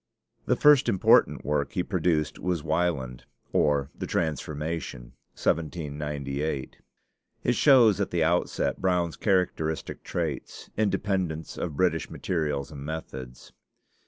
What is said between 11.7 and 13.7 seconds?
British materials and methods.